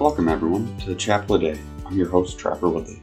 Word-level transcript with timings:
Welcome, 0.00 0.28
everyone, 0.28 0.76
to 0.78 0.86
the 0.86 0.94
Chapel 0.94 1.34
a 1.34 1.38
Day. 1.40 1.60
I'm 1.84 1.98
your 1.98 2.08
host, 2.08 2.38
Trapper 2.38 2.68
Woodley. 2.68 3.02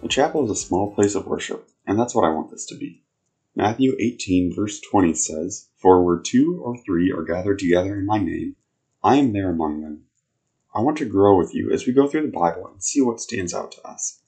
The 0.00 0.06
chapel 0.06 0.44
is 0.44 0.50
a 0.52 0.64
small 0.64 0.94
place 0.94 1.16
of 1.16 1.26
worship, 1.26 1.68
and 1.88 1.98
that's 1.98 2.14
what 2.14 2.24
I 2.24 2.30
want 2.30 2.52
this 2.52 2.66
to 2.66 2.76
be. 2.76 3.02
Matthew 3.56 3.96
18, 3.98 4.54
verse 4.54 4.80
20 4.80 5.12
says, 5.14 5.70
For 5.82 6.04
where 6.04 6.20
two 6.20 6.62
or 6.62 6.78
three 6.84 7.10
are 7.10 7.24
gathered 7.24 7.58
together 7.58 7.98
in 7.98 8.06
my 8.06 8.18
name, 8.18 8.54
I 9.02 9.16
am 9.16 9.32
there 9.32 9.50
among 9.50 9.80
them. 9.80 10.04
I 10.72 10.82
want 10.82 10.98
to 10.98 11.04
grow 11.04 11.36
with 11.36 11.52
you 11.52 11.72
as 11.72 11.84
we 11.84 11.92
go 11.92 12.06
through 12.06 12.22
the 12.22 12.38
Bible 12.38 12.68
and 12.68 12.80
see 12.80 13.00
what 13.00 13.20
stands 13.20 13.52
out 13.52 13.72
to 13.72 13.82
us. 13.84 14.20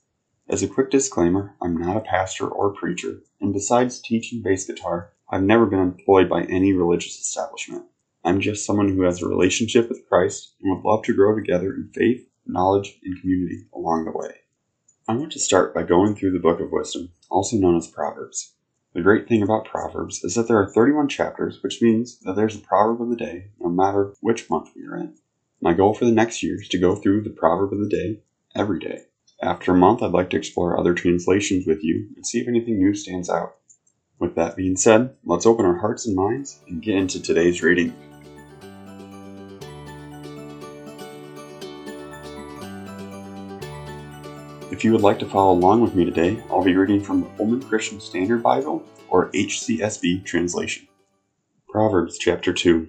As 0.49 0.61
a 0.61 0.69
quick 0.69 0.91
disclaimer, 0.91 1.55
I'm 1.63 1.77
not 1.77 1.97
a 1.97 2.01
pastor 2.01 2.49
or 2.49 2.75
preacher, 2.75 3.21
and 3.41 3.53
besides 3.53 4.01
teaching 4.01 4.43
bass 4.43 4.67
guitar, 4.67 5.13
I've 5.31 5.45
never 5.45 5.67
been 5.67 5.79
employed 5.79 6.29
by 6.29 6.43
any 6.47 6.73
religious 6.73 7.21
establishment. 7.21 7.85
I'm 8.25 8.41
just 8.41 8.65
someone 8.65 8.89
who 8.89 9.03
has 9.03 9.21
a 9.21 9.29
relationship 9.29 9.89
with 9.89 10.07
Christ 10.09 10.55
and 10.63 10.71
would 10.71 10.89
love 10.89 11.03
to 11.05 11.15
grow 11.15 11.35
together 11.35 11.75
in 11.75 11.91
faith, 11.93 12.29
knowledge, 12.47 12.99
and 13.03 13.21
community 13.21 13.67
along 13.75 14.05
the 14.05 14.13
way. 14.13 14.35
I 15.09 15.17
want 15.17 15.33
to 15.33 15.41
start 15.41 15.75
by 15.75 15.83
going 15.83 16.15
through 16.15 16.33
the 16.33 16.39
Book 16.39 16.61
of 16.61 16.71
Wisdom, 16.71 17.11
also 17.31 17.57
known 17.57 17.77
as 17.77 17.89
Proverbs. 17.89 18.55
The 18.95 19.03
great 19.03 19.27
thing 19.27 19.43
about 19.43 19.65
Proverbs 19.65 20.23
is 20.23 20.35
that 20.37 20.47
there 20.47 20.59
are 20.59 20.71
31 20.71 21.09
chapters, 21.09 21.63
which 21.63 21.83
means 21.83 22.21
that 22.21 22.37
there's 22.37 22.55
a 22.55 22.61
proverb 22.61 23.03
of 23.03 23.09
the 23.09 23.17
day 23.17 23.49
no 23.59 23.69
matter 23.69 24.15
which 24.21 24.49
month 24.49 24.71
we 24.77 24.85
are 24.85 24.97
in. 24.97 25.15
My 25.61 25.73
goal 25.73 25.93
for 25.93 26.05
the 26.05 26.13
next 26.13 26.43
year 26.43 26.61
is 26.61 26.69
to 26.69 26.79
go 26.79 26.95
through 26.95 27.23
the 27.23 27.31
proverb 27.31 27.73
of 27.73 27.81
the 27.81 27.89
day 27.89 28.21
every 28.55 28.79
day. 28.79 29.05
After 29.43 29.73
a 29.73 29.77
month, 29.77 30.03
I'd 30.03 30.13
like 30.13 30.31
to 30.31 30.37
explore 30.37 30.79
other 30.79 30.95
translations 30.95 31.67
with 31.67 31.83
you 31.83 32.09
and 32.15 32.25
see 32.25 32.39
if 32.39 32.47
anything 32.47 32.79
new 32.79 32.95
stands 32.95 33.29
out. 33.29 33.57
With 34.19 34.37
that 34.37 34.55
being 34.55 34.77
said, 34.77 35.17
let's 35.25 35.47
open 35.47 35.67
our 35.67 35.79
hearts 35.79 36.07
and 36.07 36.15
minds 36.15 36.61
and 36.69 36.81
get 36.81 36.95
into 36.95 37.21
today's 37.21 37.63
reading. 37.63 38.12
If 44.73 44.85
you 44.85 44.93
would 44.93 45.03
like 45.03 45.19
to 45.19 45.29
follow 45.29 45.53
along 45.53 45.83
with 45.83 45.95
me 45.95 46.07
today, 46.07 46.43
I'll 46.49 46.65
be 46.65 46.75
reading 46.75 47.03
from 47.03 47.21
the 47.21 47.29
Holman 47.37 47.63
Christian 47.63 48.01
Standard 48.01 48.43
Bible 48.43 48.83
or 49.11 49.31
HCSB 49.33 50.25
translation. 50.25 50.89
Proverbs 51.69 52.17
chapter 52.17 52.55
2. 52.55 52.89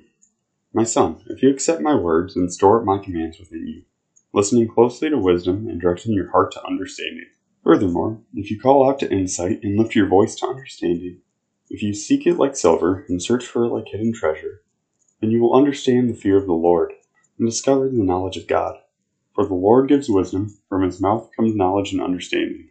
My 0.73 0.86
son, 0.86 1.22
if 1.28 1.44
you 1.44 1.50
accept 1.50 1.81
my 1.81 1.94
words 1.94 2.38
and 2.38 2.52
store 2.54 2.80
up 2.80 2.86
my 2.86 3.00
commands 3.00 3.38
within 3.38 3.67
you, 3.67 3.84
listening 4.31 4.70
closely 4.70 5.09
to 5.09 5.17
wisdom 5.17 5.67
and 5.67 5.81
directing 5.81 6.14
your 6.14 6.31
heart 6.31 6.54
to 6.54 6.66
understanding. 6.66 7.26
Furthermore, 7.66 8.22
if 8.34 8.50
you 8.50 8.58
call 8.58 8.89
out 8.89 8.98
to 9.00 9.11
insight 9.11 9.59
and 9.61 9.78
lift 9.78 9.94
your 9.94 10.08
voice 10.08 10.36
to 10.36 10.48
understanding, 10.48 11.20
if 11.70 11.84
you 11.84 11.94
seek 11.94 12.26
it 12.26 12.38
like 12.38 12.56
silver 12.56 13.06
and 13.09 13.22
search 13.22 13.45
for 13.45 13.66
it 13.66 13.73
like 13.73 13.89
hidden 13.89 14.14
treasure, 14.14 14.61
then 15.20 15.31
you 15.31 15.42
will 15.42 15.54
understand 15.54 16.09
the 16.09 16.16
fear 16.16 16.38
of 16.38 16.45
the 16.45 16.54
Lord 16.54 16.94
and 17.38 17.45
discover 17.45 17.89
the 17.89 18.02
knowledge 18.02 18.38
of 18.38 18.48
God. 18.48 18.78
For 19.34 19.48
the 19.48 19.56
Lord 19.56 19.89
gives 19.89 20.09
wisdom, 20.09 20.56
from 20.70 20.84
his 20.84 21.02
mouth 21.02 21.31
comes 21.36 21.56
knowledge 21.56 21.92
and 21.92 22.00
understanding. 22.00 22.70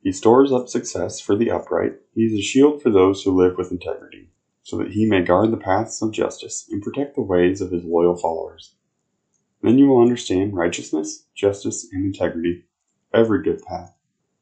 He 0.00 0.12
stores 0.12 0.52
up 0.52 0.68
success 0.68 1.18
for 1.18 1.34
the 1.34 1.50
upright, 1.50 1.94
he 2.14 2.22
is 2.22 2.38
a 2.38 2.42
shield 2.42 2.80
for 2.80 2.90
those 2.90 3.22
who 3.24 3.36
live 3.36 3.58
with 3.58 3.72
integrity, 3.72 4.28
so 4.62 4.76
that 4.76 4.92
he 4.92 5.06
may 5.06 5.22
guard 5.22 5.50
the 5.50 5.56
paths 5.56 6.00
of 6.02 6.12
justice 6.12 6.68
and 6.70 6.80
protect 6.82 7.16
the 7.16 7.22
ways 7.22 7.60
of 7.60 7.72
his 7.72 7.82
loyal 7.82 8.14
followers. 8.14 8.76
Then 9.60 9.76
you 9.76 9.88
will 9.88 10.02
understand 10.02 10.54
righteousness, 10.54 11.26
justice, 11.34 11.88
and 11.92 12.04
integrity, 12.04 12.64
every 13.12 13.42
good 13.42 13.64
path. 13.64 13.92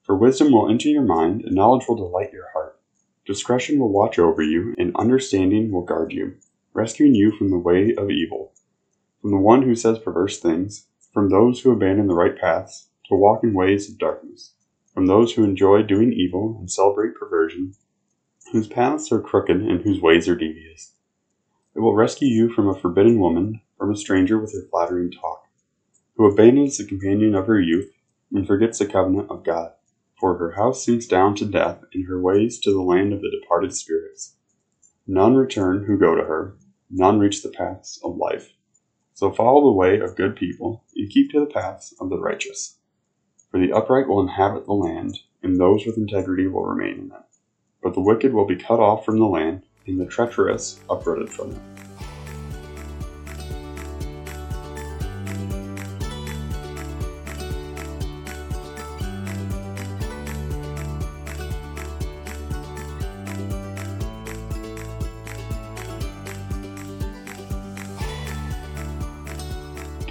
For 0.03 0.15
wisdom 0.15 0.53
will 0.53 0.69
enter 0.69 0.91
your 0.91 1.05
mind, 1.05 1.43
and 1.43 1.55
knowledge 1.55 1.89
will 1.89 1.97
delight 1.97 2.35
your 2.35 2.51
heart. 2.53 2.79
Discretion 3.25 3.79
will 3.79 3.93
watch 3.93 4.19
over 4.19 4.43
you, 4.43 4.75
and 4.77 4.95
understanding 4.97 5.71
will 5.71 5.87
guard 5.87 6.13
you, 6.13 6.35
rescuing 6.75 7.15
you 7.15 7.33
from 7.33 7.49
the 7.49 7.57
way 7.57 7.95
of 7.97 8.11
evil, 8.11 8.53
from 9.23 9.31
the 9.31 9.39
one 9.39 9.63
who 9.63 9.75
says 9.75 9.99
perverse 9.99 10.39
things 10.39 10.89
from 11.13 11.29
those 11.29 11.61
who 11.61 11.71
abandon 11.71 12.07
the 12.07 12.15
right 12.15 12.39
paths 12.39 12.89
to 13.09 13.15
walk 13.15 13.45
in 13.45 13.53
ways 13.53 13.91
of 13.91 13.99
darkness, 13.99 14.55
from 14.95 15.07
those 15.07 15.33
who 15.33 15.45
enjoy 15.45 15.83
doing 15.83 16.13
evil 16.13 16.57
and 16.59 16.71
celebrate 16.71 17.15
perversion, 17.15 17.75
whose 18.53 18.67
paths 18.67 19.13
are 19.13 19.21
crooked 19.21 19.57
and 19.57 19.83
whose 19.83 20.01
ways 20.01 20.29
are 20.29 20.37
devious. 20.37 20.95
It 21.75 21.81
will 21.81 21.95
rescue 21.95 22.29
you 22.29 22.53
from 22.53 22.69
a 22.69 22.79
forbidden 22.79 23.19
woman, 23.19 23.61
from 23.79 23.91
a 23.91 23.97
stranger 23.97 24.39
with 24.39 24.53
her 24.53 24.69
flattering 24.71 25.11
talk, 25.11 25.47
who 26.17 26.31
abandons 26.31 26.79
the 26.79 26.85
companion 26.85 27.35
of 27.35 27.47
her 27.47 27.61
youth 27.61 27.91
and 28.33 28.47
forgets 28.47 28.79
the 28.79 28.87
covenant 28.87 29.31
of 29.31 29.45
God. 29.45 29.73
For 30.19 30.37
her 30.39 30.53
house 30.53 30.85
sinks 30.85 31.07
down 31.07 31.35
to 31.37 31.45
death, 31.45 31.83
and 31.93 32.07
her 32.07 32.21
ways 32.21 32.61
to 32.61 32.71
the 32.71 32.81
land 32.81 33.13
of 33.13 33.21
the 33.21 33.31
departed 33.31 33.75
spirits. 33.75 34.37
None 35.07 35.35
return 35.35 35.85
who 35.85 35.99
go 35.99 36.15
to 36.15 36.23
her, 36.23 36.57
none 36.89 37.19
reach 37.19 37.43
the 37.43 37.49
paths 37.49 37.99
of 38.05 38.17
life. 38.17 38.53
So 39.15 39.31
follow 39.31 39.65
the 39.65 39.77
way 39.77 40.01
of 40.01 40.17
good 40.17 40.37
people, 40.37 40.85
and 40.97 41.11
keep 41.11 41.31
to 41.31 41.41
the 41.41 41.47
paths 41.47 41.95
of 42.01 42.09
the 42.09 42.19
righteous. 42.19 42.79
For 43.51 43.61
the 43.61 43.73
upright 43.73 44.09
will 44.09 44.21
inhabit 44.21 44.65
the 44.65 44.73
land, 44.73 45.19
and 45.43 45.59
those 45.59 45.85
with 45.85 45.99
integrity 45.99 46.47
will 46.47 46.65
remain 46.65 46.99
in 46.99 47.07
it. 47.07 47.23
But 47.83 47.95
the 47.95 48.01
wicked 48.01 48.33
will 48.33 48.47
be 48.47 48.57
cut 48.57 48.81
off 48.81 49.05
from 49.05 49.19
the 49.19 49.27
land, 49.27 49.65
and 49.87 50.01
the 50.01 50.07
treacherous 50.07 50.81
uprooted 50.89 51.31
from 51.31 51.53
it. 51.53 51.59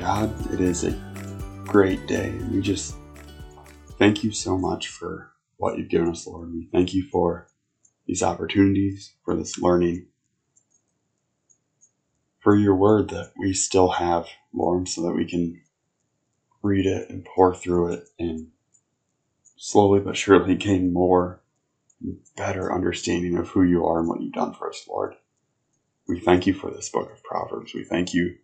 God, 0.01 0.51
it 0.51 0.59
is 0.59 0.83
a 0.83 0.99
great 1.63 2.07
day. 2.07 2.33
We 2.51 2.59
just 2.59 2.95
thank 3.99 4.23
you 4.23 4.31
so 4.31 4.57
much 4.57 4.87
for 4.87 5.31
what 5.57 5.77
you've 5.77 5.89
given 5.89 6.09
us, 6.09 6.25
Lord. 6.25 6.51
We 6.51 6.67
thank 6.71 6.95
you 6.95 7.03
for 7.03 7.47
these 8.07 8.23
opportunities, 8.23 9.13
for 9.23 9.35
this 9.35 9.59
learning, 9.59 10.07
for 12.39 12.55
your 12.55 12.75
word 12.75 13.11
that 13.11 13.31
we 13.37 13.53
still 13.53 13.89
have, 13.89 14.25
Lord, 14.51 14.87
so 14.87 15.03
that 15.03 15.13
we 15.13 15.23
can 15.23 15.61
read 16.63 16.87
it 16.87 17.11
and 17.11 17.23
pour 17.23 17.53
through 17.53 17.93
it 17.93 18.09
and 18.17 18.47
slowly 19.55 19.99
but 19.99 20.17
surely 20.17 20.55
gain 20.55 20.91
more 20.91 21.43
better 22.35 22.73
understanding 22.73 23.37
of 23.37 23.49
who 23.49 23.61
you 23.61 23.85
are 23.85 23.99
and 23.99 24.09
what 24.09 24.19
you've 24.19 24.33
done 24.33 24.55
for 24.55 24.67
us, 24.67 24.83
Lord. 24.89 25.13
We 26.07 26.19
thank 26.19 26.47
you 26.47 26.55
for 26.55 26.71
this 26.71 26.89
book 26.89 27.11
of 27.11 27.23
Proverbs. 27.23 27.75
We 27.75 27.83
thank 27.83 28.15
you 28.15 28.37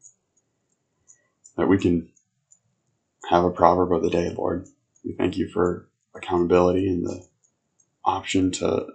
that 1.57 1.67
we 1.67 1.77
can 1.77 2.09
have 3.29 3.43
a 3.43 3.51
proverb 3.51 3.91
of 3.91 4.03
the 4.03 4.09
day, 4.09 4.29
Lord. 4.29 4.67
We 5.03 5.13
thank 5.13 5.37
you 5.37 5.47
for 5.47 5.89
accountability 6.15 6.87
and 6.87 7.05
the 7.05 7.25
option 8.05 8.51
to 8.51 8.87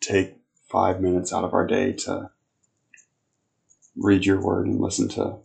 take 0.00 0.36
five 0.68 1.00
minutes 1.00 1.32
out 1.32 1.44
of 1.44 1.54
our 1.54 1.66
day 1.66 1.92
to 1.92 2.30
read 3.96 4.26
your 4.26 4.40
word 4.40 4.66
and 4.66 4.80
listen 4.80 5.08
to 5.08 5.38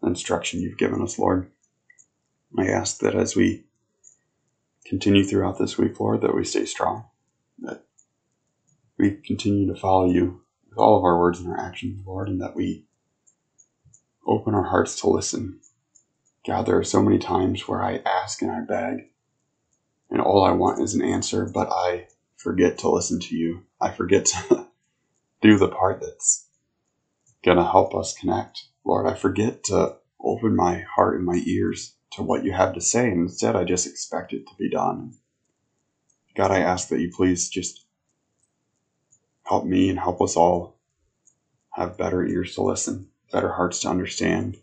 the 0.00 0.08
instruction 0.08 0.60
you've 0.60 0.78
given 0.78 1.02
us, 1.02 1.18
Lord. 1.18 1.50
I 2.58 2.66
ask 2.66 2.98
that 3.00 3.14
as 3.14 3.36
we 3.36 3.64
continue 4.86 5.24
throughout 5.24 5.58
this 5.58 5.76
week, 5.76 6.00
Lord, 6.00 6.22
that 6.22 6.34
we 6.34 6.44
stay 6.44 6.64
strong, 6.64 7.04
that 7.60 7.84
we 8.98 9.12
continue 9.12 9.72
to 9.72 9.78
follow 9.78 10.10
you 10.10 10.42
with 10.68 10.78
all 10.78 10.96
of 10.96 11.04
our 11.04 11.18
words 11.18 11.40
and 11.40 11.50
our 11.50 11.60
actions, 11.60 12.02
Lord, 12.06 12.28
and 12.28 12.40
that 12.40 12.56
we 12.56 12.84
open 14.26 14.54
our 14.54 14.64
hearts 14.64 15.00
to 15.00 15.08
listen 15.08 15.60
God, 16.46 16.66
there 16.66 16.78
are 16.78 16.84
so 16.84 17.02
many 17.02 17.18
times 17.18 17.68
where 17.68 17.82
I 17.82 18.00
ask 18.06 18.40
and 18.42 18.50
I 18.50 18.60
beg, 18.60 19.08
and 20.10 20.20
all 20.20 20.44
I 20.44 20.52
want 20.52 20.80
is 20.80 20.94
an 20.94 21.02
answer, 21.02 21.44
but 21.44 21.68
I 21.70 22.06
forget 22.36 22.78
to 22.78 22.90
listen 22.90 23.20
to 23.20 23.36
you. 23.36 23.64
I 23.80 23.90
forget 23.90 24.26
to 24.26 24.68
do 25.42 25.58
the 25.58 25.68
part 25.68 26.00
that's 26.00 26.46
going 27.44 27.58
to 27.58 27.64
help 27.64 27.94
us 27.94 28.14
connect. 28.18 28.64
Lord, 28.84 29.06
I 29.06 29.14
forget 29.14 29.64
to 29.64 29.96
open 30.20 30.56
my 30.56 30.84
heart 30.94 31.16
and 31.16 31.24
my 31.24 31.42
ears 31.46 31.94
to 32.12 32.22
what 32.22 32.44
you 32.44 32.52
have 32.52 32.74
to 32.74 32.80
say, 32.80 33.08
and 33.08 33.22
instead 33.22 33.54
I 33.54 33.64
just 33.64 33.86
expect 33.86 34.32
it 34.32 34.46
to 34.46 34.54
be 34.58 34.70
done. 34.70 35.14
God, 36.34 36.50
I 36.50 36.60
ask 36.60 36.88
that 36.88 37.00
you 37.00 37.10
please 37.14 37.48
just 37.48 37.84
help 39.44 39.64
me 39.64 39.90
and 39.90 39.98
help 39.98 40.22
us 40.22 40.36
all 40.36 40.78
have 41.72 41.98
better 41.98 42.26
ears 42.26 42.54
to 42.54 42.62
listen, 42.62 43.08
better 43.32 43.52
hearts 43.52 43.80
to 43.80 43.88
understand 43.88 44.56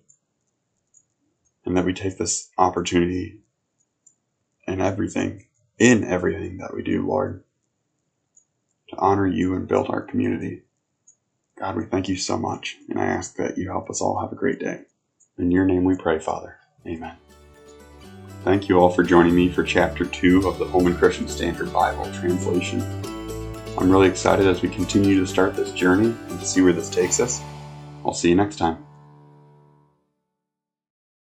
and 1.65 1.75
that 1.75 1.85
we 1.85 1.93
take 1.93 2.17
this 2.17 2.49
opportunity 2.57 3.39
in 4.67 4.81
everything, 4.81 5.45
in 5.77 6.03
everything 6.03 6.57
that 6.57 6.73
we 6.73 6.83
do, 6.83 7.05
Lord, 7.05 7.43
to 8.89 8.97
honor 8.97 9.27
you 9.27 9.55
and 9.55 9.67
build 9.67 9.89
our 9.89 10.01
community. 10.01 10.63
God, 11.57 11.75
we 11.75 11.85
thank 11.85 12.09
you 12.09 12.17
so 12.17 12.37
much, 12.37 12.77
and 12.89 12.99
I 12.99 13.05
ask 13.05 13.35
that 13.37 13.57
you 13.57 13.69
help 13.69 13.89
us 13.89 14.01
all 14.01 14.19
have 14.19 14.31
a 14.31 14.35
great 14.35 14.59
day. 14.59 14.81
In 15.37 15.51
your 15.51 15.65
name 15.65 15.83
we 15.83 15.95
pray, 15.95 16.19
Father. 16.19 16.57
Amen. 16.85 17.15
Thank 18.43 18.69
you 18.69 18.79
all 18.79 18.89
for 18.89 19.03
joining 19.03 19.35
me 19.35 19.49
for 19.49 19.63
Chapter 19.63 20.05
2 20.05 20.47
of 20.47 20.59
the 20.59 20.65
Holman 20.65 20.95
Christian 20.95 21.27
Standard 21.27 21.73
Bible 21.73 22.05
translation. 22.13 22.81
I'm 23.77 23.89
really 23.89 24.07
excited 24.07 24.45
as 24.45 24.61
we 24.61 24.69
continue 24.69 25.19
to 25.19 25.27
start 25.27 25.55
this 25.55 25.71
journey 25.71 26.15
and 26.29 26.41
see 26.41 26.61
where 26.61 26.71
this 26.71 26.89
takes 26.89 27.19
us. 27.19 27.41
I'll 28.05 28.13
see 28.13 28.29
you 28.29 28.35
next 28.35 28.57
time. 28.57 28.85